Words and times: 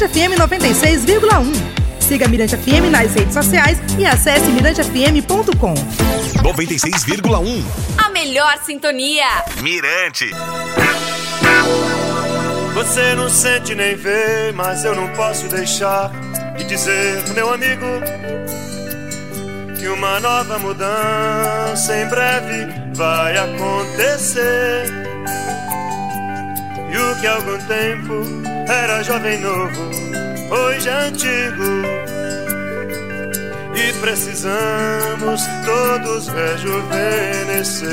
Mirante 0.00 0.08
FM 0.08 0.38
96,1. 0.38 1.52
Siga 2.00 2.26
Mirante 2.26 2.56
FM 2.56 2.90
nas 2.90 3.12
redes 3.12 3.34
sociais 3.34 3.78
e 3.98 4.06
acesse 4.06 4.46
mirantefm.com. 4.46 5.74
96,1. 6.42 7.64
A 7.98 8.08
melhor 8.08 8.56
sintonia. 8.64 9.26
Mirante. 9.60 10.30
Você 12.72 13.14
não 13.14 13.28
sente 13.28 13.74
nem 13.74 13.94
vê, 13.94 14.52
mas 14.54 14.86
eu 14.86 14.94
não 14.94 15.08
posso 15.08 15.46
deixar 15.48 16.10
de 16.56 16.64
dizer, 16.64 17.22
meu 17.34 17.52
amigo, 17.52 17.84
que 19.78 19.86
uma 19.88 20.18
nova 20.18 20.58
mudança 20.58 21.94
em 21.94 22.08
breve 22.08 22.68
vai 22.94 23.36
acontecer. 23.36 24.84
E 26.90 26.96
o 26.96 27.20
que 27.20 27.26
há 27.26 27.34
algum 27.34 27.58
tempo 27.66 28.49
era 28.70 29.02
jovem 29.02 29.40
novo, 29.40 29.90
hoje 30.48 30.88
é 30.88 31.08
antigo. 31.08 31.64
E 33.74 33.92
precisamos 34.00 35.42
todos 35.64 36.28
rejuvenescer. 36.28 37.90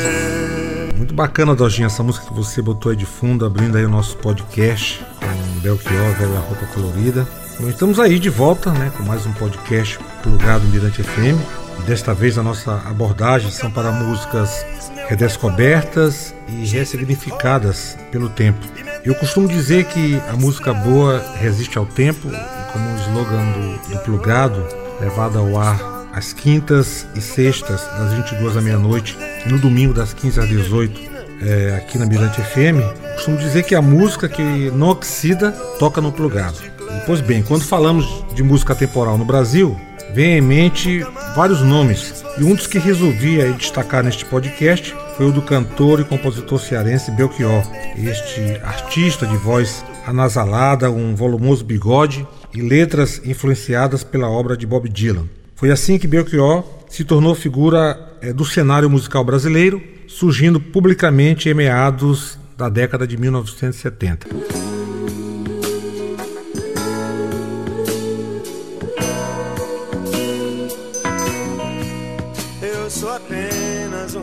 Muito 0.96 1.16
bacana, 1.16 1.56
Dojinha, 1.56 1.88
essa 1.88 2.04
música 2.04 2.28
que 2.28 2.34
você 2.34 2.62
botou 2.62 2.92
aí 2.92 2.96
de 2.96 3.08
fundo, 3.08 3.44
abrindo 3.46 3.76
aí 3.78 3.86
o 3.86 3.90
nosso 3.90 4.18
podcast 4.18 5.04
com 5.20 5.60
Belchior, 5.62 6.14
Velha 6.14 6.40
Roupa 6.40 6.68
Colorida. 6.68 7.28
Estamos 7.68 8.00
aí 8.00 8.20
de 8.20 8.30
volta, 8.30 8.72
né, 8.72 8.92
com 8.96 9.02
mais 9.02 9.26
um 9.26 9.34
podcast 9.34 9.98
plugado 10.22 10.64
Mirante 10.68 11.02
FM. 11.02 11.42
Desta 11.88 12.14
vez 12.14 12.38
a 12.38 12.44
nossa 12.44 12.76
abordagem 12.86 13.50
são 13.50 13.72
para 13.72 13.92
músicas 13.92 14.64
redescobertas 15.08 16.36
e 16.48 16.68
ressignificadas 16.68 17.98
pelo 18.12 18.30
tempo. 18.30 18.60
Eu 19.08 19.16
costumo 19.16 19.48
dizer 19.48 19.86
que 19.86 20.22
a 20.28 20.34
música 20.34 20.74
boa 20.74 21.24
resiste 21.40 21.78
ao 21.78 21.86
tempo, 21.86 22.30
como 22.74 22.90
o 22.90 23.00
slogan 23.04 23.46
do, 23.54 23.94
do 23.94 24.00
plugado, 24.00 24.68
levado 25.00 25.40
ao 25.40 25.58
ar 25.58 25.80
às 26.12 26.34
quintas 26.34 27.08
e 27.16 27.22
sextas, 27.22 27.88
das 27.98 28.12
22 28.12 28.58
à 28.58 28.62
meia-noite, 28.62 29.18
e 29.46 29.50
no 29.50 29.60
domingo, 29.60 29.94
das 29.94 30.14
15 30.14 30.42
às 30.42 30.50
18, 30.50 31.02
é, 31.42 31.78
aqui 31.78 31.98
na 31.98 32.06
Mirante 32.06 32.42
FM, 32.42 32.84
costumo 33.14 33.38
dizer 33.38 33.64
que 33.64 33.76
a 33.76 33.82
música 33.82 34.28
que 34.28 34.70
não 34.72 34.90
oxida 34.90 35.54
toca 35.80 36.02
no 36.02 36.12
plugado. 36.12 36.58
E, 36.82 37.06
pois 37.06 37.22
bem, 37.22 37.42
quando 37.42 37.64
falamos 37.64 38.26
de 38.36 38.44
música 38.44 38.76
temporal 38.76 39.18
no 39.18 39.24
Brasil, 39.24 39.80
vem 40.14 40.38
em 40.38 40.42
mente 40.42 41.00
vários 41.34 41.62
nomes, 41.62 42.26
e 42.38 42.44
um 42.44 42.54
dos 42.54 42.68
que 42.68 42.78
resolvi 42.78 43.42
destacar 43.54 44.04
neste 44.04 44.26
podcast 44.26 44.94
foi 45.18 45.26
o 45.26 45.32
do 45.32 45.42
cantor 45.42 46.00
e 46.00 46.04
compositor 46.04 46.60
cearense 46.60 47.10
Belchior, 47.10 47.64
este 47.98 48.62
artista 48.64 49.26
de 49.26 49.36
voz 49.36 49.84
anasalada, 50.06 50.92
um 50.92 51.16
volumoso 51.16 51.66
bigode 51.66 52.26
e 52.54 52.62
letras 52.62 53.20
influenciadas 53.26 54.04
pela 54.04 54.30
obra 54.30 54.56
de 54.56 54.68
Bob 54.68 54.88
Dylan. 54.88 55.28
Foi 55.56 55.72
assim 55.72 55.98
que 55.98 56.08
Belchior 56.08 56.64
se 56.88 57.04
tornou 57.04 57.34
figura 57.34 58.16
é, 58.22 58.32
do 58.32 58.46
cenário 58.46 58.88
musical 58.92 59.24
brasileiro, 59.24 59.82
surgindo 60.08 60.60
publicamente 60.60 61.50
em 61.50 61.54
meados 61.56 62.38
da 62.56 62.70
década 62.70 63.08
de 63.08 63.18
1970. 63.18 64.67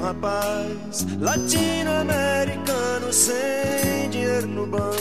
Rapaz 0.04 1.06
latino-americano 1.18 3.10
sem 3.10 4.10
dinheiro 4.10 4.46
no 4.46 4.66
banco, 4.66 5.00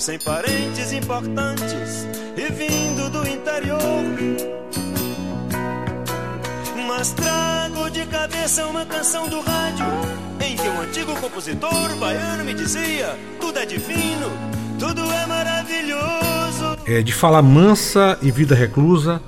sem 0.00 0.18
parentes 0.18 0.92
importantes 0.92 2.08
e 2.36 2.52
vindo 2.52 3.08
do 3.08 3.28
interior. 3.28 3.78
Mas 6.88 7.12
trago 7.12 7.88
de 7.90 8.04
cabeça 8.06 8.66
uma 8.66 8.84
canção 8.84 9.28
do 9.28 9.40
rádio 9.40 9.86
em 10.40 10.56
que 10.56 10.68
um 10.68 10.80
antigo 10.80 11.14
compositor 11.20 11.96
baiano 12.00 12.44
me 12.44 12.52
dizia: 12.52 13.16
tudo 13.40 13.60
é 13.60 13.64
divino, 13.64 14.28
tudo 14.76 15.02
é 15.02 15.24
maravilhoso. 15.24 16.78
É, 16.84 17.00
de 17.00 17.12
fala 17.12 17.40
mansa 17.40 18.18
e 18.20 18.32
vida 18.32 18.56
reclusa, 18.56 19.22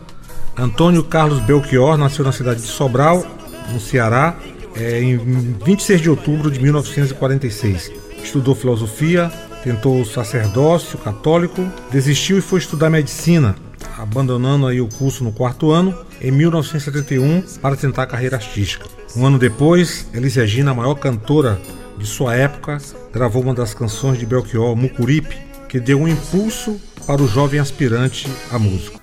Antônio 0.58 1.04
Carlos 1.04 1.38
Belchior 1.38 1.96
nasceu 1.96 2.24
na 2.24 2.32
cidade 2.32 2.62
de 2.62 2.66
Sobral, 2.66 3.24
no 3.72 3.78
Ceará, 3.78 4.36
é, 4.76 5.02
em 5.02 5.16
26 5.64 6.00
de 6.00 6.10
outubro 6.10 6.50
de 6.50 6.60
1946. 6.60 7.92
Estudou 8.22 8.54
filosofia, 8.54 9.30
tentou 9.62 10.00
o 10.00 10.04
sacerdócio 10.04 10.98
católico, 10.98 11.66
desistiu 11.90 12.38
e 12.38 12.42
foi 12.42 12.58
estudar 12.58 12.90
medicina, 12.90 13.54
abandonando 13.98 14.66
aí 14.66 14.80
o 14.80 14.88
curso 14.88 15.24
no 15.24 15.32
quarto 15.32 15.70
ano 15.70 15.96
em 16.20 16.30
1971 16.30 17.42
para 17.60 17.76
tentar 17.76 18.04
a 18.04 18.06
carreira 18.06 18.36
artística. 18.36 18.86
Um 19.16 19.26
ano 19.26 19.38
depois, 19.38 20.06
Elis 20.12 20.34
Regina, 20.34 20.72
a 20.72 20.74
maior 20.74 20.94
cantora 20.94 21.60
de 21.96 22.06
sua 22.06 22.34
época, 22.34 22.78
gravou 23.12 23.42
uma 23.42 23.54
das 23.54 23.72
canções 23.72 24.18
de 24.18 24.26
Belchior, 24.26 24.74
Mucuripe, 24.74 25.36
que 25.68 25.78
deu 25.78 26.00
um 26.00 26.08
impulso 26.08 26.80
para 27.06 27.22
o 27.22 27.28
jovem 27.28 27.60
aspirante 27.60 28.28
à 28.50 28.58
música. 28.58 28.98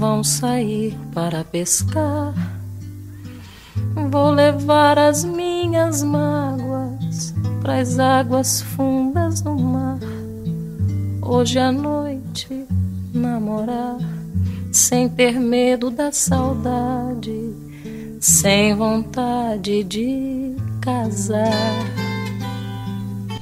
Vão 0.00 0.24
sair 0.24 0.96
para 1.12 1.44
pescar. 1.44 2.32
Vou 4.10 4.30
levar 4.30 4.98
as 4.98 5.22
minhas 5.22 6.02
mágoas 6.02 7.34
para 7.60 7.76
as 7.80 7.98
águas 7.98 8.62
fundas 8.62 9.42
do 9.42 9.54
mar. 9.54 9.98
Hoje 11.20 11.58
à 11.58 11.70
noite 11.70 12.66
namorar, 13.12 13.98
sem 14.72 15.06
ter 15.06 15.38
medo 15.38 15.90
da 15.90 16.10
saudade, 16.10 17.54
sem 18.18 18.74
vontade 18.74 19.84
de 19.84 20.56
casar. 20.80 21.52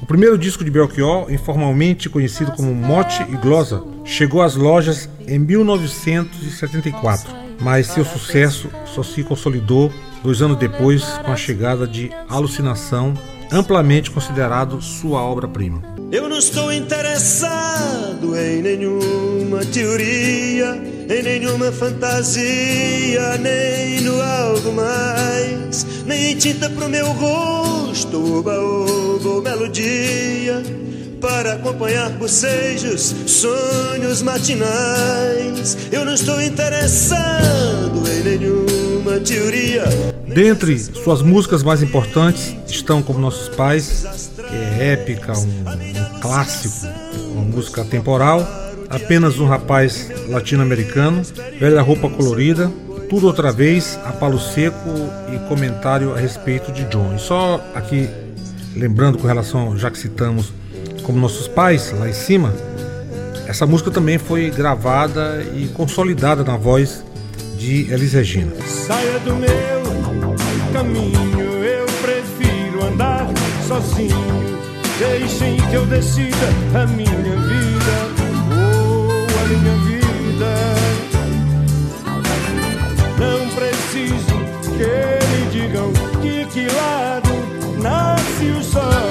O 0.01 0.05
primeiro 0.05 0.37
disco 0.37 0.65
de 0.65 0.71
Belchior, 0.71 1.31
informalmente 1.31 2.09
conhecido 2.09 2.51
como 2.51 2.75
Mote 2.75 3.23
e 3.29 3.37
Glosa, 3.37 3.81
chegou 4.03 4.41
às 4.41 4.55
lojas 4.55 5.07
em 5.29 5.39
1974, 5.39 7.31
mas 7.61 7.87
seu 7.87 8.03
sucesso 8.03 8.69
só 8.85 9.03
se 9.03 9.23
consolidou 9.23 9.91
dois 10.23 10.41
anos 10.41 10.57
depois 10.57 11.03
com 11.03 11.31
a 11.31 11.35
chegada 11.35 11.87
de 11.87 12.11
Alucinação, 12.27 13.13
amplamente 13.51 14.11
considerado 14.11 14.81
sua 14.81 15.21
obra-prima. 15.21 15.81
Eu 16.11 16.27
não 16.27 16.39
estou 16.39 16.73
interessado 16.73 18.35
em 18.35 18.61
nenhuma 18.63 19.63
teoria, 19.65 20.81
em 21.07 21.23
nenhuma 21.23 21.71
fantasia, 21.71 23.37
nem 23.37 24.01
no 24.01 24.19
algo 24.21 24.71
mais, 24.73 25.85
nem 26.05 26.31
em 26.31 26.35
tinta 26.35 26.69
pro 26.69 26.89
meu 26.89 27.11
rosto, 27.11 28.39
oba, 28.39 28.57
ou 28.57 29.41
melodia, 29.41 30.63
para 31.19 31.53
acompanhar 31.53 32.09
bocejos, 32.11 33.15
sonhos 33.25 34.21
matinais. 34.21 35.77
Eu 35.91 36.05
não 36.05 36.13
estou 36.13 36.41
interessado 36.41 38.03
em 38.07 38.23
nenhuma 38.23 39.19
teoria. 39.19 39.83
Dentre 40.27 40.77
suas 40.77 41.21
músicas 41.21 41.63
mais 41.63 41.81
importantes 41.81 42.55
estão 42.67 43.01
Como 43.01 43.19
Nossos 43.19 43.49
Pais, 43.49 44.31
que 44.35 44.55
é 44.55 44.93
épica, 44.93 45.33
um, 45.37 45.43
um 45.43 46.19
clássico, 46.19 46.87
uma 47.33 47.43
música 47.43 47.83
temporal, 47.83 48.47
Apenas 48.89 49.39
um 49.39 49.45
Rapaz 49.45 50.09
Latino-Americano, 50.27 51.21
Velha 51.59 51.79
Roupa 51.79 52.09
Colorida, 52.09 52.71
Tudo 53.07 53.27
Outra 53.27 53.51
Vez, 53.51 53.99
A 54.03 54.11
Palo 54.11 54.39
Seco 54.39 54.89
e 55.31 55.47
comentário 55.47 56.11
a 56.15 56.17
respeito 56.17 56.71
de 56.71 56.85
John. 56.85 57.15
E 57.15 57.19
só 57.19 57.63
aqui, 57.75 58.09
lembrando 58.75 59.19
com 59.19 59.27
relação, 59.27 59.77
já 59.77 59.91
que 59.91 59.97
citamos 59.99 60.51
Como 61.09 61.21
Nossos 61.21 61.47
Pais, 61.47 61.91
lá 61.97 62.07
em 62.07 62.13
cima, 62.13 62.53
essa 63.47 63.65
música 63.65 63.89
também 63.89 64.19
foi 64.19 64.51
gravada 64.51 65.43
e 65.55 65.67
consolidada 65.69 66.43
na 66.43 66.55
voz 66.55 67.03
de 67.57 67.91
Elis 67.91 68.13
Regina. 68.13 68.51
Saia 68.67 69.17
do 69.21 69.35
meu 69.35 69.49
caminho, 70.71 71.63
eu 71.63 71.87
prefiro 72.03 72.85
andar 72.85 73.27
sozinho. 73.67 74.13
Deixem 74.99 75.57
que 75.71 75.73
eu 75.73 75.83
decida 75.87 76.47
a 76.75 76.85
minha 76.85 77.09
vida, 77.09 77.95
oh, 78.53 79.25
a 79.39 79.47
minha 79.47 79.75
vida. 79.87 80.51
Não 83.17 83.49
preciso 83.55 84.37
que 84.77 84.93
me 85.25 85.49
digam 85.51 85.91
de 86.21 86.45
que 86.53 86.67
lado 86.67 87.33
nasce 87.81 88.45
o 88.51 88.63
sol, 88.63 89.08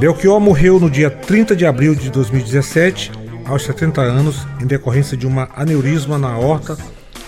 Belchior 0.00 0.40
morreu 0.40 0.80
no 0.80 0.88
dia 0.88 1.10
30 1.10 1.54
de 1.54 1.66
abril 1.66 1.94
de 1.94 2.08
2017, 2.10 3.12
aos 3.44 3.64
70 3.64 4.00
anos 4.00 4.46
em 4.58 4.64
decorrência 4.64 5.14
de 5.14 5.26
uma 5.26 5.50
aneurisma 5.54 6.16
na 6.16 6.30
aorta, 6.30 6.74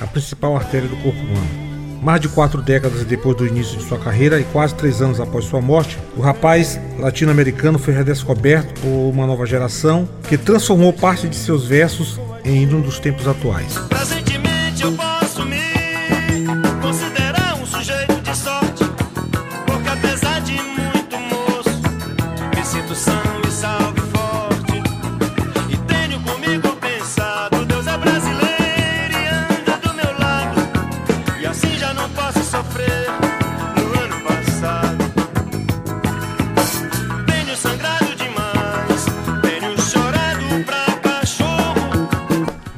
a 0.01 0.07
principal 0.07 0.57
artéria 0.57 0.89
do 0.89 0.97
corpo 0.97 1.21
humano. 1.21 2.01
Mais 2.03 2.19
de 2.19 2.31
quatro 2.31 2.63
décadas 2.63 3.05
depois 3.05 3.37
do 3.37 3.47
início 3.47 3.77
de 3.77 3.85
sua 3.85 3.99
carreira 3.99 4.41
e 4.41 4.45
quase 4.45 4.75
três 4.75 5.03
anos 5.03 5.21
após 5.21 5.45
sua 5.45 5.61
morte, 5.61 5.99
o 6.17 6.23
rapaz 6.23 6.81
latino-americano 6.99 7.79
foi 7.79 7.93
redescoberto 7.93 8.81
por 8.81 8.89
uma 8.89 9.27
nova 9.27 9.45
geração 9.45 10.09
que 10.27 10.39
transformou 10.39 10.95
parte 10.95 11.29
de 11.29 11.37
seus 11.37 11.67
versos 11.67 12.19
em 12.43 12.63
hino 12.63 12.81
dos 12.81 12.99
tempos 12.99 13.29
atuais. 13.29 13.79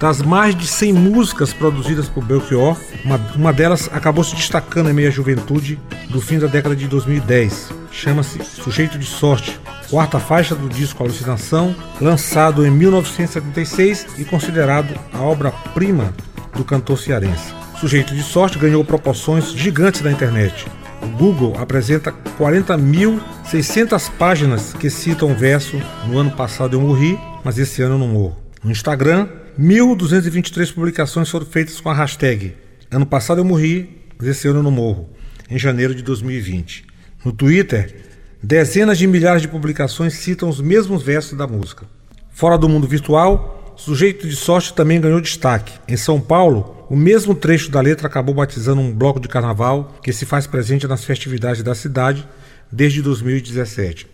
Das 0.05 0.21
mais 0.21 0.55
de 0.55 0.67
100 0.67 0.93
músicas 0.93 1.55
produzidas 1.55 2.11
por 2.11 2.23
Belchior, 2.23 2.77
uma, 3.07 3.17
uma 3.35 3.55
delas 3.55 3.89
acabou 3.91 4.23
se 4.23 4.37
destacando 4.37 4.91
em 4.91 4.93
meio 4.93 5.09
à 5.09 5.11
juventude 5.11 5.81
do 6.11 6.21
fim 6.21 6.39
da 6.39 6.47
década 6.47 6.77
de 6.77 6.87
2010. 6.87 7.71
Chama-se 7.91 8.45
Sujeito 8.45 8.99
de 8.99 9.07
Sorte, 9.07 9.59
quarta 9.89 10.19
faixa 10.19 10.55
do 10.55 10.69
disco 10.69 11.03
Alucinação, 11.03 11.75
lançado 12.03 12.67
em 12.67 12.71
1976 12.71 14.09
e 14.19 14.27
considerado 14.27 14.95
a 15.11 15.23
obra-prima 15.23 16.13
do 16.55 16.65
cantor 16.65 16.99
cearense. 16.99 17.55
Sujeito 17.81 18.15
de 18.15 18.23
Sorte 18.23 18.59
ganhou 18.59 18.85
proporções 18.85 19.53
gigantes 19.53 20.03
na 20.03 20.13
internet. 20.13 20.67
O 21.01 21.07
Google 21.17 21.57
apresenta 21.59 22.13
40.600 22.39 24.11
páginas 24.19 24.75
que 24.75 24.91
citam 24.91 25.33
o 25.33 25.35
verso 25.35 25.81
No 26.07 26.19
ano 26.19 26.33
passado 26.33 26.77
eu 26.77 26.81
morri, 26.83 27.19
mas 27.43 27.57
esse 27.57 27.81
ano 27.81 27.95
eu 27.95 27.99
não 27.99 28.09
morro. 28.09 28.37
No 28.63 28.71
Instagram, 28.71 29.29
1.223 29.59 30.75
publicações 30.75 31.31
foram 31.31 31.47
feitas 31.47 31.81
com 31.81 31.89
a 31.89 31.95
hashtag 31.95 32.57
Ano 32.91 33.07
passado 33.07 33.41
eu 33.41 33.45
morri, 33.45 34.05
esse 34.23 34.49
ano 34.49 34.59
eu 34.59 34.63
não 34.65 34.71
morro, 34.71 35.09
em 35.49 35.59
janeiro 35.59 35.95
de 35.95 36.03
2020. 36.03 36.85
No 37.25 37.33
Twitter, 37.33 37.95
dezenas 38.43 38.99
de 38.99 39.07
milhares 39.07 39.43
de 39.43 39.49
publicações 39.49 40.15
citam 40.15 40.49
os 40.49 40.61
mesmos 40.61 41.03
versos 41.03 41.39
da 41.39 41.47
música. 41.47 41.87
Fora 42.31 42.59
do 42.59 42.69
mundo 42.69 42.89
virtual, 42.89 43.75
Sujeito 43.77 44.29
de 44.29 44.35
Sorte 44.35 44.75
também 44.75 45.01
ganhou 45.01 45.21
destaque. 45.21 45.73
Em 45.87 45.97
São 45.97 46.21
Paulo, 46.21 46.87
o 46.91 46.97
mesmo 46.97 47.35
trecho 47.35 47.71
da 47.71 47.81
letra 47.81 48.09
acabou 48.09 48.35
batizando 48.35 48.81
um 48.81 48.93
bloco 48.93 49.21
de 49.21 49.29
carnaval 49.29 49.97
que 50.03 50.13
se 50.13 50.27
faz 50.27 50.47
presente 50.47 50.87
nas 50.87 51.05
festividades 51.05 51.63
da 51.63 51.75
cidade 51.75 52.27
desde 52.71 53.03
2017. 53.03 54.07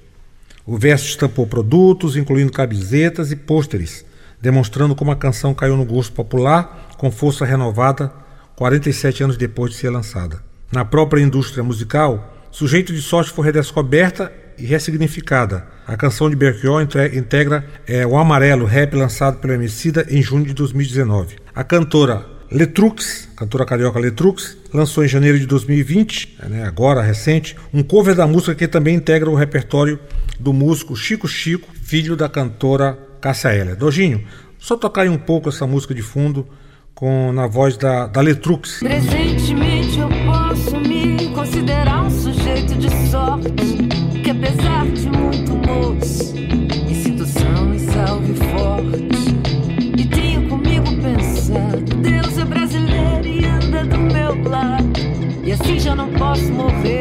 O 0.67 0.77
verso 0.77 1.07
estampou 1.07 1.47
produtos, 1.47 2.17
incluindo 2.17 2.53
camisetas 2.53 3.33
e 3.33 3.37
pôsteres, 3.37 4.05
demonstrando 4.41 4.95
como 4.95 5.11
a 5.11 5.17
canção 5.17 5.53
caiu 5.55 5.77
no 5.77 5.85
gosto 5.85 6.13
popular 6.13 6.89
com 6.97 7.11
força 7.11 7.45
renovada 7.45 8.13
47 8.57 9.23
anos 9.25 9.37
depois 9.37 9.73
de 9.73 9.79
ser 9.79 9.91
lançada. 9.91 10.43
Na 10.73 10.85
própria 10.85 11.23
indústria 11.23 11.63
musical, 11.65 12.37
Sujeito 12.51 12.93
de 12.93 13.01
Sorte 13.01 13.31
foi 13.31 13.45
redescoberta 13.47 14.33
e 14.59 14.67
ressignificada. 14.67 15.67
A 15.87 15.97
canção 15.97 16.29
de 16.29 16.37
Belchior 16.37 16.83
entre- 16.83 17.17
integra 17.19 17.65
é, 17.87 18.07
o 18.07 18.17
Amarelo, 18.17 18.67
rap 18.67 18.95
lançado 18.95 19.39
pelo 19.39 19.55
Emicida 19.55 20.07
em 20.11 20.23
junho 20.23 20.45
de 20.45 20.53
2019. 20.53 21.37
A 21.55 21.65
cantora 21.65 22.27
Letrux, 22.51 23.29
cantora 23.37 23.65
carioca 23.65 23.99
Letrux, 23.99 24.57
lançou 24.75 25.05
em 25.05 25.09
janeiro 25.09 25.39
de 25.39 25.47
2020, 25.47 26.37
né, 26.49 26.65
agora 26.65 27.01
recente, 27.01 27.57
um 27.73 27.83
cover 27.83 28.15
da 28.15 28.27
música 28.27 28.55
que 28.55 28.67
também 28.69 28.97
integra 28.97 29.31
o 29.31 29.35
repertório 29.35 29.99
do 30.39 30.53
músico 30.53 30.97
Chico 30.97 31.29
Chico, 31.29 31.69
filho 31.83 32.17
da 32.17 32.29
cantora 32.29 32.99
Cássia 33.21 33.55
Eller. 33.55 33.77
Dojinho, 33.77 34.25
só 34.59 34.77
tocar 34.77 35.03
aí 35.03 35.09
um 35.09 35.19
pouco 35.19 35.49
essa 35.49 35.67
música 35.67 35.95
de 35.95 36.03
fundo 36.03 36.49
com 36.95 37.33
na 37.33 37.47
voz 37.47 37.77
da, 37.77 38.07
da 38.07 38.21
Letrux. 38.21 38.81
Presentemente 38.81 39.99
eu 39.99 40.09
posso 40.27 40.77
me 40.81 41.29
considerar 41.35 42.03
um 42.05 42.11
sujeito 42.11 42.75
de 42.75 42.91
sorte 43.09 43.89
Que 44.23 44.31
apesar 44.31 44.87
de 44.87 45.09
muito 45.09 45.53
moço 45.67 46.35
Me 46.35 46.95
sinto 46.95 47.25
são 47.25 47.75
e 47.75 47.79
salve 47.79 48.35
forte 48.35 49.97
E 49.97 50.05
tenho 50.07 50.49
comigo 50.49 50.87
pensado 51.03 51.95
Deus 51.97 52.39
é 52.39 52.45
brasileiro 52.45 53.27
e 53.27 53.45
anda 53.47 53.85
do 53.85 53.99
meu 53.99 54.51
lado 54.51 55.01
E 55.43 55.53
assim 55.53 55.81
já 55.81 55.95
não 55.95 56.11
posso 56.11 56.53
morrer 56.53 57.00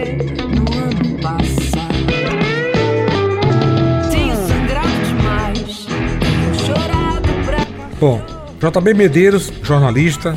Bom, 7.99 8.21
JB 8.61 8.93
Medeiros, 8.93 9.51
jornalista 9.61 10.33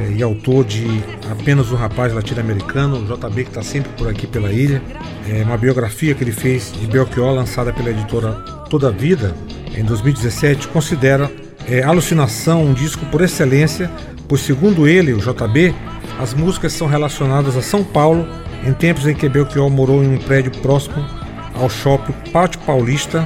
eh, 0.00 0.14
e 0.16 0.22
autor 0.22 0.64
de 0.64 1.00
Apenas 1.30 1.70
um 1.70 1.76
Rapaz 1.76 2.12
Latino-Americano, 2.12 3.06
JB 3.06 3.44
que 3.44 3.50
está 3.50 3.62
sempre 3.62 3.92
por 3.92 4.08
aqui 4.08 4.26
pela 4.26 4.52
ilha. 4.52 4.82
É 5.28 5.44
uma 5.44 5.56
biografia 5.56 6.12
que 6.12 6.24
ele 6.24 6.32
fez 6.32 6.72
de 6.72 6.88
Belchior, 6.88 7.32
lançada 7.32 7.72
pela 7.72 7.90
editora 7.90 8.32
Toda 8.68 8.90
Vida, 8.90 9.32
em 9.76 9.84
2017, 9.84 10.66
considera 10.66 11.30
eh, 11.68 11.84
Alucinação 11.84 12.64
um 12.64 12.74
disco 12.74 13.06
por 13.06 13.20
excelência, 13.20 13.88
pois, 14.28 14.40
segundo 14.40 14.88
ele, 14.88 15.12
o 15.12 15.18
JB, 15.18 15.72
as 16.18 16.34
músicas 16.34 16.72
são 16.72 16.88
relacionadas 16.88 17.56
a 17.56 17.62
São 17.62 17.84
Paulo 17.84 18.26
em 18.66 18.72
tempos 18.72 19.06
em 19.06 19.14
que 19.14 19.28
Belchior 19.28 19.70
morou 19.70 20.02
em 20.02 20.16
um 20.16 20.18
prédio 20.18 20.50
próximo 20.62 21.06
ao 21.54 21.70
shopping 21.70 22.12
Pátio 22.32 22.58
Paulista, 22.62 23.24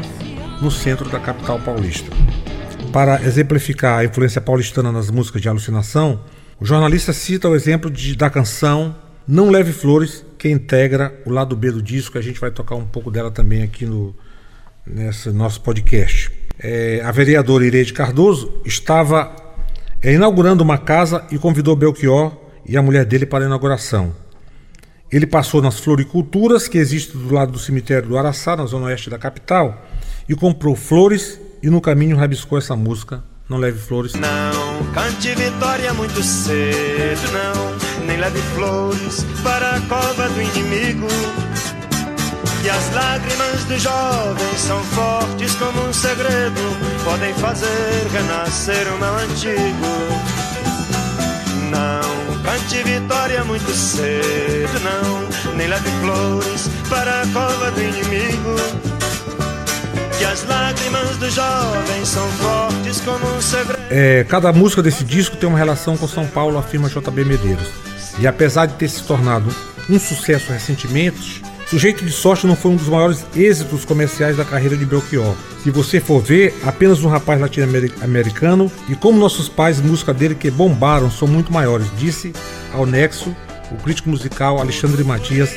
no 0.60 0.70
centro 0.70 1.08
da 1.08 1.18
capital 1.18 1.58
paulista. 1.60 2.10
Para 2.92 3.22
exemplificar 3.22 3.98
a 4.00 4.04
influência 4.04 4.40
paulistana 4.40 4.90
nas 4.90 5.10
músicas 5.10 5.42
de 5.42 5.48
alucinação, 5.48 6.20
o 6.58 6.64
jornalista 6.64 7.12
cita 7.12 7.48
o 7.48 7.54
exemplo 7.54 7.90
de- 7.90 8.16
da 8.16 8.30
canção 8.30 8.96
Não 9.26 9.50
Leve 9.50 9.72
Flores, 9.72 10.24
que 10.38 10.48
integra 10.48 11.14
o 11.26 11.30
lado 11.30 11.54
B 11.54 11.70
do 11.70 11.82
disco. 11.82 12.16
A 12.16 12.22
gente 12.22 12.40
vai 12.40 12.50
tocar 12.50 12.74
um 12.76 12.86
pouco 12.86 13.10
dela 13.10 13.30
também 13.30 13.62
aqui 13.62 13.84
no 13.84 14.14
nesse 14.86 15.28
nosso 15.28 15.60
podcast. 15.60 16.30
É, 16.58 17.02
a 17.04 17.12
vereadora 17.12 17.66
Ireide 17.66 17.92
Cardoso 17.92 18.62
estava 18.64 19.36
é, 20.02 20.14
inaugurando 20.14 20.64
uma 20.64 20.78
casa 20.78 21.26
e 21.30 21.36
convidou 21.36 21.76
Belchior 21.76 22.34
e 22.64 22.74
a 22.74 22.80
mulher 22.80 23.04
dele 23.04 23.26
para 23.26 23.44
a 23.44 23.46
inauguração. 23.46 24.14
Ele 25.12 25.26
passou 25.26 25.60
nas 25.60 25.78
floriculturas 25.78 26.66
que 26.66 26.78
existem 26.78 27.20
do 27.20 27.34
lado 27.34 27.52
do 27.52 27.58
cemitério 27.58 28.08
do 28.08 28.16
Araçá, 28.16 28.56
na 28.56 28.64
zona 28.64 28.86
oeste 28.86 29.10
da 29.10 29.18
capital, 29.18 29.86
e 30.26 30.34
comprou 30.34 30.74
flores 30.74 31.38
e 31.62 31.70
no 31.70 31.80
caminho 31.80 32.16
rabiscou 32.16 32.58
essa 32.58 32.76
música, 32.76 33.22
Não 33.48 33.58
Leve 33.58 33.78
Flores. 33.78 34.14
Não 34.14 34.92
cante 34.92 35.34
vitória 35.34 35.92
muito 35.94 36.22
cedo, 36.22 37.32
não. 37.32 38.06
Nem 38.06 38.16
leve 38.16 38.40
flores 38.54 39.24
para 39.42 39.76
a 39.76 39.80
cova 39.82 40.28
do 40.28 40.40
inimigo. 40.40 41.06
E 42.64 42.70
as 42.70 42.92
lágrimas 42.94 43.64
do 43.64 43.78
jovem 43.78 44.56
são 44.56 44.82
fortes 44.84 45.54
como 45.54 45.88
um 45.88 45.92
segredo. 45.92 46.60
Podem 47.04 47.34
fazer 47.34 48.06
renascer 48.12 48.86
o 48.94 48.98
mal 48.98 49.16
antigo. 49.16 49.86
Não 51.70 52.42
cante 52.42 52.82
vitória 52.82 53.44
muito 53.44 53.70
cedo, 53.72 54.80
não. 54.80 55.54
Nem 55.54 55.68
leve 55.68 55.90
flores 56.00 56.68
para 56.88 57.22
a 57.22 57.26
cova 57.28 57.70
do 57.70 57.80
inimigo. 57.82 58.97
Que 60.18 60.24
as 60.24 60.44
lágrimas 60.46 61.16
do 61.18 61.30
jovem 61.30 62.04
são 62.04 62.26
fortes 62.32 63.00
como 63.02 63.24
um 63.36 63.40
segredo. 63.40 63.78
É, 63.88 64.24
cada 64.24 64.52
música 64.52 64.82
desse 64.82 65.04
disco 65.04 65.36
tem 65.36 65.48
uma 65.48 65.58
relação 65.58 65.96
com 65.96 66.08
São 66.08 66.26
Paulo, 66.26 66.58
afirma 66.58 66.88
JB 66.88 67.24
Medeiros. 67.24 67.68
E 68.18 68.26
apesar 68.26 68.66
de 68.66 68.74
ter 68.74 68.88
se 68.88 69.04
tornado 69.04 69.48
um 69.88 69.98
sucesso 69.98 70.52
recentemente, 70.52 71.40
Sujeito 71.68 72.04
de 72.04 72.10
Sorte 72.10 72.46
não 72.46 72.56
foi 72.56 72.72
um 72.72 72.76
dos 72.76 72.88
maiores 72.88 73.24
êxitos 73.36 73.84
comerciais 73.84 74.36
da 74.36 74.44
carreira 74.44 74.76
de 74.76 74.84
Belchior. 74.84 75.36
Se 75.62 75.70
você 75.70 76.00
for 76.00 76.20
ver, 76.20 76.54
apenas 76.64 77.04
um 77.04 77.08
rapaz 77.08 77.40
latino-americano 77.40 78.72
e 78.88 78.96
como 78.96 79.20
nossos 79.20 79.48
pais, 79.48 79.80
música 79.80 80.12
dele 80.12 80.34
que 80.34 80.50
bombaram 80.50 81.10
são 81.10 81.28
muito 81.28 81.52
maiores, 81.52 81.86
disse 81.96 82.32
ao 82.72 82.86
Nexo 82.86 83.36
o 83.70 83.76
crítico 83.76 84.08
musical 84.08 84.58
Alexandre 84.58 85.04
Matias, 85.04 85.50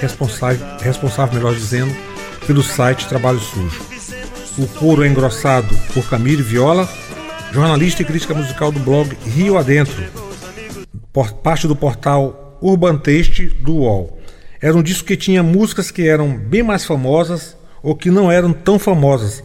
responsável, 0.00 0.64
responsável 0.80 1.34
melhor 1.34 1.54
dizendo, 1.54 1.94
pelo 2.46 2.62
site 2.62 3.08
Trabalho 3.08 3.40
Sujo. 3.40 3.95
O 4.58 4.66
coro 4.66 5.04
é 5.04 5.08
engrossado 5.08 5.76
por 5.92 6.08
Camille 6.08 6.42
Viola, 6.42 6.88
jornalista 7.52 8.00
e 8.00 8.06
crítica 8.06 8.32
musical 8.32 8.72
do 8.72 8.80
blog 8.80 9.14
Rio 9.26 9.58
Adentro, 9.58 10.02
parte 11.42 11.68
do 11.68 11.76
portal 11.76 12.58
Urban 12.62 12.96
Taste 12.96 13.48
do 13.48 13.74
UOL. 13.74 14.18
Era 14.58 14.74
um 14.74 14.82
disco 14.82 15.06
que 15.06 15.16
tinha 15.16 15.42
músicas 15.42 15.90
que 15.90 16.08
eram 16.08 16.34
bem 16.34 16.62
mais 16.62 16.86
famosas 16.86 17.54
ou 17.82 17.94
que 17.94 18.10
não 18.10 18.32
eram 18.32 18.50
tão 18.50 18.78
famosas, 18.78 19.44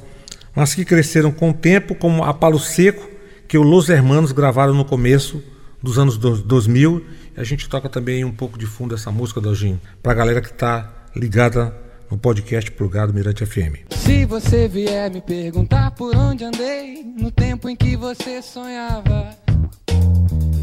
mas 0.56 0.74
que 0.74 0.86
cresceram 0.86 1.30
com 1.30 1.50
o 1.50 1.54
tempo, 1.54 1.94
como 1.94 2.24
a 2.24 2.34
Palo 2.34 2.58
Seco, 2.58 3.06
que 3.50 3.58
o 3.58 3.64
Los 3.64 3.90
Hermanos 3.90 4.32
gravaram 4.32 4.74
no 4.74 4.86
começo 4.86 5.44
dos 5.84 6.00
anos 6.00 6.18
2000. 6.18 7.06
A 7.36 7.44
gente 7.44 7.68
toca 7.68 7.90
também 7.90 8.24
um 8.24 8.32
pouco 8.32 8.58
de 8.58 8.66
fundo 8.66 8.96
essa 8.96 9.12
música, 9.12 9.42
Dojinho, 9.42 9.80
para 10.02 10.14
a 10.14 10.16
galera 10.16 10.40
que 10.40 10.52
está 10.52 10.90
ligada 11.14 11.76
no 12.12 12.18
podcast 12.18 12.70
Plugado 12.72 13.14
Mirante 13.14 13.46
FM. 13.46 13.88
Se 13.92 14.26
você 14.26 14.68
vier 14.68 15.10
me 15.10 15.22
perguntar 15.22 15.92
por 15.92 16.14
onde 16.14 16.44
andei, 16.44 17.04
no 17.18 17.32
tempo 17.32 17.70
em 17.70 17.76
que 17.76 17.96
você 17.96 18.42
sonhava, 18.42 19.30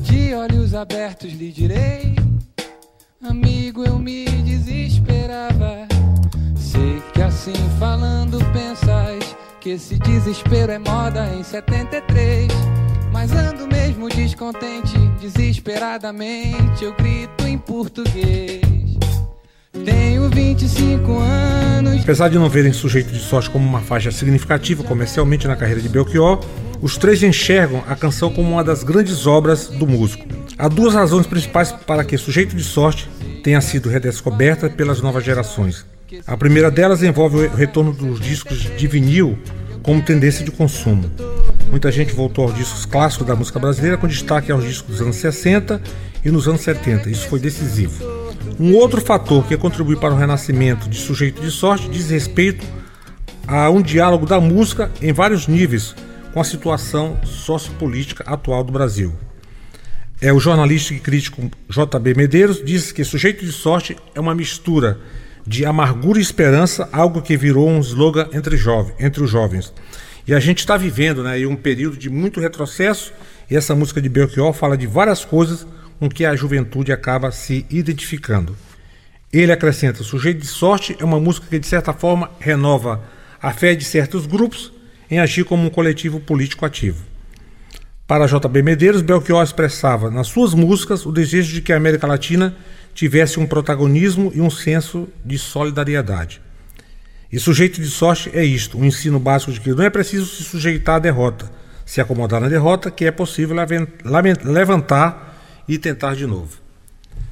de 0.03 0.35
olhos 0.35 0.75
abertos 0.75 1.33
lhe 1.33 1.51
direi, 1.51 2.15
amigo, 3.23 3.83
eu 3.83 3.99
me 3.99 4.27
desesperava. 4.27 5.89
Sei 6.55 7.03
que 7.15 7.23
assim 7.23 7.55
falando 7.79 8.39
pensas 8.53 9.35
que 9.59 9.71
esse 9.71 9.99
desespero 10.01 10.71
é 10.71 10.79
moda 10.79 11.35
em 11.35 11.43
73. 11.43 12.53
Mas 13.11 13.33
ando 13.33 13.67
mesmo 13.67 14.11
descontente, 14.11 14.99
desesperadamente 15.19 16.85
eu 16.85 16.95
grito 16.95 17.47
em 17.47 17.57
português. 17.57 18.88
Tenho 19.85 20.29
25 20.29 21.19
anos. 21.19 22.03
Apesar 22.03 22.29
de 22.29 22.39
não 22.39 22.49
verem 22.49 22.73
Sujeito 22.73 23.13
de 23.13 23.19
Sorte 23.19 23.51
como 23.51 23.67
uma 23.67 23.81
faixa 23.81 24.11
significativa 24.11 24.83
comercialmente 24.83 25.47
na 25.47 25.57
carreira 25.57 25.81
de 25.81 25.89
Belchior, 25.89 26.41
os 26.81 26.97
três 26.97 27.23
enxergam 27.23 27.83
a 27.89 27.97
canção 27.97 28.31
como 28.31 28.51
uma 28.51 28.65
das 28.65 28.83
grandes 28.83 29.27
obras 29.27 29.69
do 29.69 29.87
músico. 29.87 30.25
Há 30.57 30.69
duas 30.69 30.95
razões 30.95 31.27
principais 31.27 31.73
para 31.73 32.05
que 32.05 32.17
Sujeito 32.17 32.57
de 32.57 32.65
Sorte 32.65 33.09
tenha 33.43 33.61
sido 33.61 33.89
redescoberta 33.89 34.71
pelas 34.71 35.01
novas 35.01 35.25
gerações. 35.25 35.85
A 36.27 36.37
primeira 36.37 36.71
delas 36.71 37.03
envolve 37.03 37.47
o 37.47 37.55
retorno 37.55 37.93
dos 37.93 38.21
discos 38.21 38.59
de 38.59 38.87
vinil 38.87 39.39
como 39.83 40.03
tendência 40.03 40.45
de 40.45 40.51
consumo. 40.51 41.11
Muita 41.71 41.93
gente 41.93 42.15
voltou 42.15 42.45
aos 42.45 42.55
discos 42.55 42.87
clássicos 42.87 43.27
da 43.27 43.37
música 43.37 43.59
brasileira, 43.59 43.99
com 43.99 44.07
destaque 44.07 44.51
aos 44.51 44.65
discos 44.65 44.93
dos 44.93 45.03
anos 45.03 45.17
60 45.17 45.81
e 46.25 46.31
nos 46.31 46.49
anos 46.49 46.63
70. 46.63 47.11
Isso 47.11 47.29
foi 47.29 47.39
decisivo. 47.39 48.18
Um 48.61 48.75
outro 48.75 49.01
fator 49.01 49.47
que 49.47 49.57
contribui 49.57 49.95
para 49.95 50.13
o 50.13 50.17
renascimento 50.17 50.89
de 50.89 50.99
Sujeito 50.99 51.41
de 51.41 51.49
Sorte 51.49 51.89
diz 51.89 52.11
respeito 52.11 52.67
a 53.47 53.71
um 53.71 53.81
diálogo 53.81 54.27
da 54.27 54.41
música 54.41 54.91
em 55.01 55.13
vários 55.13 55.47
níveis 55.47 55.95
com 56.33 56.41
a 56.41 56.45
situação 56.45 57.17
sociopolítica 57.25 58.25
atual 58.27 58.65
do 58.65 58.73
Brasil. 58.73 59.15
É 60.21 60.33
o 60.33 60.41
jornalista 60.41 60.93
e 60.93 60.99
crítico 60.99 61.49
J.B. 61.69 62.15
Medeiros 62.15 62.61
diz 62.65 62.91
que 62.91 63.05
Sujeito 63.05 63.45
de 63.45 63.53
Sorte 63.53 63.97
é 64.13 64.19
uma 64.19 64.35
mistura 64.35 64.99
de 65.47 65.65
amargura 65.65 66.19
e 66.19 66.23
esperança, 66.23 66.89
algo 66.91 67.23
que 67.23 67.37
virou 67.37 67.69
um 67.69 67.79
slogan 67.79 68.29
entre, 68.33 68.57
jovens, 68.57 68.97
entre 68.99 69.23
os 69.23 69.31
jovens. 69.31 69.73
E 70.27 70.35
a 70.35 70.41
gente 70.41 70.59
está 70.59 70.77
vivendo 70.77 71.23
né, 71.23 71.47
um 71.47 71.55
período 71.55 71.97
de 71.97 72.11
muito 72.11 72.41
retrocesso, 72.41 73.13
e 73.49 73.57
essa 73.57 73.75
música 73.77 74.03
de 74.03 74.09
Belchior 74.09 74.53
fala 74.53 74.77
de 74.77 74.87
várias 74.87 75.25
coisas 75.25 75.65
com 75.99 76.09
que 76.09 76.25
a 76.25 76.37
juventude 76.37 76.93
acaba 76.93 77.31
se 77.31 77.67
identificando. 77.71 78.57
Ele 79.33 79.53
acrescenta: 79.53 80.03
Sujeito 80.03 80.41
de 80.41 80.47
Sorte 80.47 80.97
é 80.99 81.05
uma 81.05 81.21
música 81.21 81.47
que, 81.49 81.59
de 81.59 81.67
certa 81.67 81.93
forma, 81.93 82.31
renova 82.41 83.03
a 83.41 83.53
fé 83.53 83.75
de 83.75 83.85
certos 83.85 84.27
grupos 84.27 84.73
em 85.11 85.19
agir 85.19 85.45
como 85.45 85.65
um 85.65 85.71
coletivo 85.71 86.21
político 86.21 86.65
ativo. 86.65 87.05
Para 88.07 88.27
J.B. 88.27 88.63
Medeiros, 88.63 89.03
Belchior 89.03 89.43
expressava 89.43 90.11
nas 90.11 90.29
suas 90.29 90.55
músicas 90.55 91.05
o 91.05 91.13
desejo 91.13 91.53
de 91.53 91.61
que 91.61 91.73
a 91.73 91.77
América 91.77 92.07
Latina 92.07 92.57
tivesse 92.95 93.39
um 93.39 93.47
protagonismo 93.47 94.33
e 94.35 94.41
um 94.41 94.51
senso 94.51 95.09
de 95.25 95.39
solidariedade. 95.39 96.41
E 97.31 97.39
sujeito 97.39 97.81
de 97.81 97.89
sorte 97.89 98.31
é 98.33 98.43
isto, 98.43 98.79
um 98.79 98.85
ensino 98.85 99.21
básico 99.21 99.53
de 99.53 99.61
que 99.61 99.71
não 99.71 99.85
é 99.85 99.91
preciso 99.91 100.25
se 100.25 100.43
sujeitar 100.43 100.97
à 100.97 100.99
derrota, 100.99 101.51
se 101.85 102.01
acomodar 102.01 102.41
na 102.41 102.49
derrota, 102.49 102.91
que 102.91 103.05
é 103.05 103.11
possível 103.11 103.55
levantar 104.43 105.29
e 105.69 105.79
tentar 105.79 106.15
de 106.17 106.27
novo. 106.27 106.59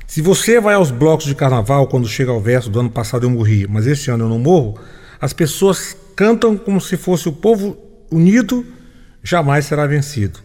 Se 0.06 0.22
você 0.22 0.60
vai 0.60 0.74
aos 0.74 0.90
blocos 0.90 1.26
de 1.26 1.34
carnaval 1.34 1.88
quando 1.88 2.08
chega 2.08 2.30
ao 2.30 2.40
verso 2.40 2.70
do 2.70 2.78
ano 2.78 2.90
passado 2.90 3.24
eu 3.24 3.30
morri, 3.30 3.66
mas 3.68 3.86
esse 3.86 4.10
ano 4.10 4.24
eu 4.24 4.28
não 4.28 4.38
morro, 4.38 4.78
as 5.20 5.32
pessoas 5.32 5.96
cantam 6.14 6.56
como 6.56 6.80
se 6.80 6.96
fosse 6.96 7.28
o 7.28 7.32
povo 7.32 7.76
unido 8.10 8.64
jamais 9.22 9.64
será 9.66 9.86
vencido. 9.86 10.38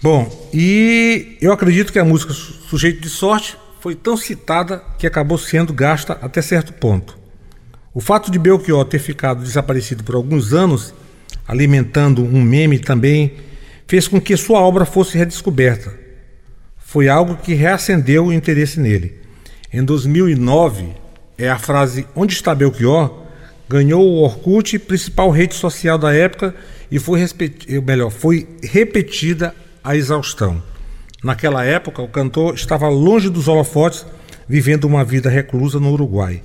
Bom, 0.00 0.48
e 0.52 1.36
eu 1.40 1.52
acredito 1.52 1.92
que 1.92 1.98
a 1.98 2.04
música 2.04 2.32
Sujeito 2.32 3.00
de 3.00 3.08
Sorte 3.08 3.56
foi 3.80 3.94
tão 3.94 4.16
citada 4.16 4.82
que 4.98 5.06
acabou 5.06 5.38
sendo 5.38 5.72
gasta 5.72 6.12
até 6.22 6.40
certo 6.40 6.72
ponto. 6.72 7.18
O 7.92 8.00
fato 8.00 8.30
de 8.30 8.38
Belchior 8.38 8.84
ter 8.84 8.98
ficado 8.98 9.42
desaparecido 9.42 10.04
por 10.04 10.14
alguns 10.14 10.52
anos, 10.52 10.94
alimentando 11.46 12.22
um 12.22 12.42
meme 12.42 12.78
também, 12.78 13.34
fez 13.86 14.06
com 14.06 14.20
que 14.20 14.36
sua 14.36 14.60
obra 14.60 14.84
fosse 14.84 15.16
redescoberta. 15.16 16.03
Foi 16.94 17.08
algo 17.08 17.34
que 17.34 17.54
reacendeu 17.54 18.26
o 18.26 18.32
interesse 18.32 18.78
nele. 18.78 19.18
Em 19.72 19.82
2009, 19.82 20.90
é 21.36 21.50
a 21.50 21.58
frase 21.58 22.06
Onde 22.14 22.34
está 22.34 22.54
Belchior? 22.54 23.24
ganhou 23.68 24.00
o 24.00 24.22
Orkut, 24.22 24.78
principal 24.78 25.28
rede 25.30 25.56
social 25.56 25.98
da 25.98 26.14
época, 26.14 26.54
e 26.92 27.00
foi, 27.00 27.18
melhor, 27.84 28.10
foi 28.10 28.46
repetida 28.62 29.52
a 29.82 29.96
exaustão. 29.96 30.62
Naquela 31.20 31.64
época, 31.64 32.00
o 32.00 32.06
cantor 32.06 32.54
estava 32.54 32.88
longe 32.88 33.28
dos 33.28 33.48
holofotes, 33.48 34.06
vivendo 34.48 34.84
uma 34.84 35.04
vida 35.04 35.28
reclusa 35.28 35.80
no 35.80 35.90
Uruguai. 35.90 36.44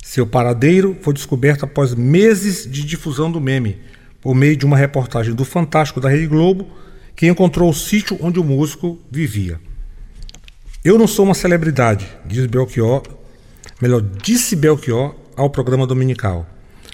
Seu 0.00 0.24
paradeiro 0.24 0.96
foi 1.02 1.12
descoberto 1.12 1.64
após 1.64 1.92
meses 1.92 2.70
de 2.70 2.84
difusão 2.84 3.32
do 3.32 3.40
meme, 3.40 3.78
por 4.20 4.32
meio 4.32 4.56
de 4.56 4.64
uma 4.64 4.76
reportagem 4.76 5.34
do 5.34 5.44
Fantástico 5.44 6.00
da 6.00 6.08
Rede 6.08 6.28
Globo, 6.28 6.68
que 7.16 7.26
encontrou 7.26 7.68
o 7.68 7.74
sítio 7.74 8.16
onde 8.20 8.38
o 8.38 8.44
músico 8.44 8.96
vivia. 9.10 9.58
Eu 10.84 10.98
não 10.98 11.06
sou 11.06 11.24
uma 11.24 11.34
celebridade, 11.34 12.08
diz 12.26 12.44
Belchior, 12.46 13.04
melhor, 13.80 14.00
disse 14.00 14.56
Belchior 14.56 15.14
ao 15.36 15.48
programa 15.48 15.86
dominical. 15.86 16.44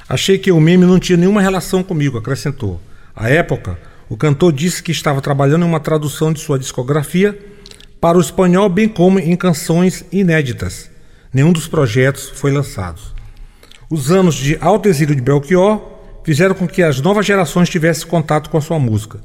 Achei 0.06 0.36
que 0.36 0.52
o 0.52 0.60
meme 0.60 0.84
não 0.84 0.98
tinha 0.98 1.16
nenhuma 1.16 1.40
relação 1.40 1.82
comigo, 1.82 2.18
acrescentou. 2.18 2.78
À 3.16 3.30
época, 3.30 3.78
o 4.06 4.14
cantor 4.14 4.52
disse 4.52 4.82
que 4.82 4.92
estava 4.92 5.22
trabalhando 5.22 5.64
em 5.64 5.68
uma 5.68 5.80
tradução 5.80 6.34
de 6.34 6.40
sua 6.40 6.58
discografia 6.58 7.38
para 7.98 8.18
o 8.18 8.20
espanhol, 8.20 8.68
bem 8.68 8.88
como 8.88 9.18
em 9.18 9.34
canções 9.34 10.04
inéditas. 10.12 10.90
Nenhum 11.32 11.50
dos 11.50 11.66
projetos 11.66 12.28
foi 12.34 12.52
lançado. 12.52 13.00
Os 13.88 14.10
anos 14.10 14.34
de 14.34 14.58
alto 14.60 14.86
exílio 14.86 15.16
de 15.16 15.22
Belchior 15.22 15.80
fizeram 16.22 16.54
com 16.54 16.68
que 16.68 16.82
as 16.82 17.00
novas 17.00 17.24
gerações 17.24 17.70
tivessem 17.70 18.06
contato 18.06 18.50
com 18.50 18.58
a 18.58 18.60
sua 18.60 18.78
música. 18.78 19.18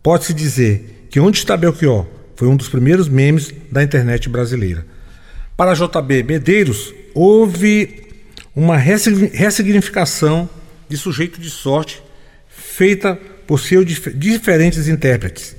Pode-se 0.00 0.32
dizer 0.32 1.08
que 1.10 1.18
Onde 1.18 1.38
está 1.38 1.56
Belchior 1.56 2.06
foi 2.36 2.46
um 2.46 2.56
dos 2.56 2.68
primeiros 2.68 3.08
memes 3.08 3.52
da 3.72 3.82
internet 3.82 4.28
brasileira. 4.28 4.86
Para 5.56 5.74
JB 5.74 6.22
Medeiros, 6.22 6.94
houve 7.14 8.04
uma 8.54 8.76
ressignificação 8.76 10.48
de 10.88 10.96
sujeito 10.96 11.40
de 11.40 11.50
sorte 11.50 12.02
feita 12.48 13.18
por 13.46 13.58
seus 13.58 13.86
diferentes 14.14 14.86
intérpretes. 14.86 15.56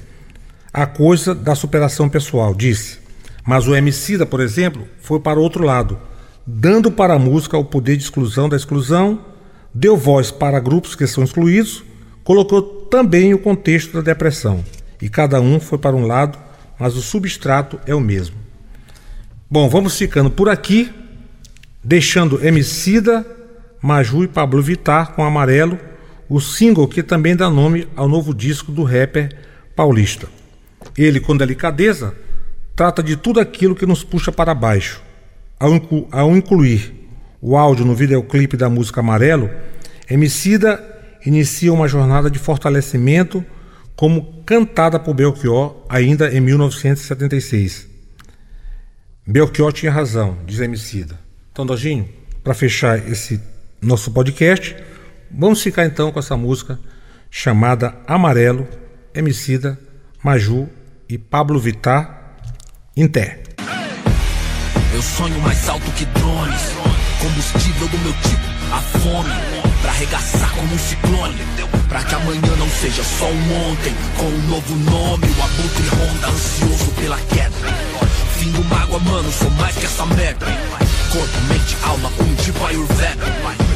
A 0.71 0.85
coisa 0.85 1.33
da 1.33 1.55
superação 1.55 2.07
pessoal, 2.07 2.53
disse. 2.53 2.99
Mas 3.45 3.67
o 3.67 3.75
Emicida, 3.75 4.25
por 4.25 4.39
exemplo, 4.39 4.87
foi 4.99 5.19
para 5.19 5.39
o 5.39 5.41
outro 5.41 5.63
lado, 5.63 5.99
dando 6.45 6.91
para 6.91 7.15
a 7.15 7.19
música 7.19 7.57
o 7.57 7.65
poder 7.65 7.97
de 7.97 8.03
exclusão 8.03 8.47
da 8.47 8.55
exclusão, 8.55 9.25
deu 9.73 9.97
voz 9.97 10.29
para 10.29 10.59
grupos 10.59 10.95
que 10.95 11.07
são 11.07 11.23
excluídos, 11.23 11.83
colocou 12.23 12.61
também 12.61 13.33
o 13.33 13.39
contexto 13.39 13.93
da 13.93 14.01
depressão. 14.01 14.63
E 15.01 15.09
cada 15.09 15.39
um 15.39 15.59
foi 15.59 15.77
para 15.77 15.95
um 15.95 16.05
lado, 16.05 16.37
mas 16.79 16.95
o 16.95 17.01
substrato 17.01 17.79
é 17.85 17.93
o 17.93 17.99
mesmo. 17.99 18.35
Bom, 19.49 19.69
vamos 19.69 19.97
ficando 19.97 20.29
por 20.29 20.49
aqui, 20.49 20.91
deixando 21.83 22.45
Emicida, 22.45 23.25
Maju 23.81 24.23
e 24.23 24.27
Pablo 24.27 24.61
Vittar 24.61 25.13
com 25.13 25.23
Amarelo 25.23 25.79
o 26.29 26.41
single 26.41 26.87
que 26.87 27.01
também 27.01 27.35
dá 27.35 27.49
nome 27.49 27.87
ao 27.95 28.07
novo 28.07 28.33
disco 28.33 28.71
do 28.71 28.83
rapper 28.83 29.35
paulista. 29.75 30.27
Ele, 30.97 31.19
com 31.19 31.37
delicadeza, 31.37 32.13
trata 32.75 33.01
de 33.01 33.15
tudo 33.15 33.39
aquilo 33.39 33.75
que 33.75 33.85
nos 33.85 34.03
puxa 34.03 34.31
para 34.31 34.53
baixo. 34.53 35.01
Ao, 35.59 35.73
inclu 35.73 36.07
ao 36.11 36.35
incluir 36.35 36.93
o 37.41 37.55
áudio 37.55 37.85
no 37.85 37.95
videoclipe 37.95 38.57
da 38.57 38.69
música 38.69 38.99
Amarelo, 38.99 39.49
Emicida 40.09 40.83
inicia 41.25 41.71
uma 41.71 41.87
jornada 41.87 42.29
de 42.29 42.39
fortalecimento 42.39 43.43
como 43.97 44.41
cantada 44.45 44.97
por 44.97 45.13
Belchior 45.13 45.83
ainda 45.89 46.31
em 46.31 46.39
1976. 46.39 47.85
Belchior 49.27 49.73
tinha 49.73 49.91
razão, 49.91 50.37
diz 50.45 50.61
Emicida. 50.61 51.19
Então, 51.51 51.65
Dojinho, 51.65 52.07
para 52.41 52.53
fechar 52.53 52.97
esse 53.09 53.41
nosso 53.81 54.11
podcast, 54.11 54.73
Vamos 55.31 55.61
ficar 55.61 55.85
então 55.85 56.11
com 56.11 56.19
essa 56.19 56.37
música 56.37 56.79
chamada 57.29 57.95
Amarelo, 58.07 58.67
Emicida, 59.13 59.77
Maju 60.23 60.69
e 61.09 61.17
Pablo 61.17 61.59
Vittar, 61.59 62.35
Inter. 62.95 63.43
Eu 64.93 65.01
sonho 65.01 65.39
mais 65.41 65.67
alto 65.67 65.91
que 65.91 66.05
drones, 66.05 66.61
combustível 67.21 67.87
do 67.89 67.97
meu 67.99 68.13
tipo, 68.13 68.73
a 68.73 68.81
fome 68.81 69.56
pra 69.87 69.93
arregaçar 69.93 70.51
como 70.51 70.73
um 70.73 70.77
ciclone. 70.77 71.37
Pra 71.87 72.03
que 72.03 72.15
amanhã 72.15 72.55
não 72.57 72.69
seja 72.69 73.01
só 73.03 73.25
um 73.25 73.71
ontem, 73.71 73.95
com 74.17 74.25
um 74.25 74.47
novo 74.49 74.75
nome. 74.75 75.25
O 75.27 75.43
abutre 75.43 75.87
ronda 75.87 76.27
ansioso 76.27 76.91
pela 76.99 77.17
queda. 77.33 77.55
Fim 78.37 78.51
do 78.51 78.63
mágoa, 78.65 78.99
mano, 78.99 79.31
sou 79.31 79.49
mais 79.51 79.75
que 79.77 79.85
essa 79.85 80.05
merda. 80.07 80.45
Corpo, 81.11 81.41
mente, 81.47 81.77
alma, 81.83 82.11
um 82.19 82.35
tipo 82.35 82.65
Ayurveda. 82.65 83.23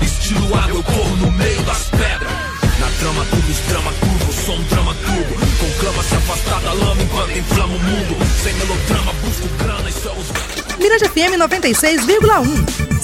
Estilo 0.01 0.53
água, 0.53 0.75
eu 0.75 0.83
corro 0.83 1.15
no 1.15 1.31
meio 1.31 1.61
das 1.63 1.83
pedras. 1.89 2.31
Na 2.79 2.87
trama, 2.99 3.25
tudo 3.29 3.67
drama 3.69 3.91
curvo, 3.93 4.33
sou 4.45 4.55
um 4.55 4.63
drama 4.63 4.93
turbo. 4.95 5.47
Conclama 5.59 6.03
se 6.03 6.15
afastar 6.15 6.59
da 6.59 6.73
lama 6.73 7.01
enquanto 7.01 7.37
inflama 7.37 7.73
o 7.73 7.79
mundo. 7.79 8.17
Sem 8.43 8.53
melodrama, 8.55 9.13
busco 9.23 9.47
grana 9.63 9.89
e 9.89 9.93
só 9.93 10.13
os. 10.13 10.27
Mirante 10.77 11.07
FM 11.07 11.37
96,1. 11.39 12.90